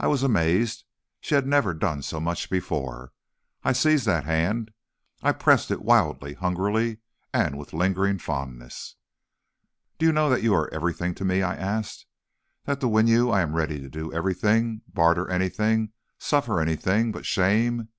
[0.00, 0.84] "I was amazed;
[1.20, 3.12] she had never done so much before.
[3.62, 4.70] I seized that hand,
[5.22, 7.00] I pressed it wildly, hungrily,
[7.34, 8.96] and with lingering fondness.
[9.98, 12.06] "'Do you not know that you are everything to me?' I asked.
[12.64, 17.26] 'That to win you I am ready to do everything, barter anything, suffer anything but
[17.26, 17.90] shame!